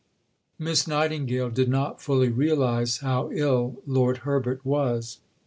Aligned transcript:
Miss 0.57 0.87
Nightingale 0.87 1.51
did 1.51 1.69
not 1.69 2.01
fully 2.01 2.29
realize 2.29 3.01
how 3.05 3.29
ill 3.31 3.83
Lord 3.85 4.21
Herbert 4.25 4.65
was. 4.65 5.19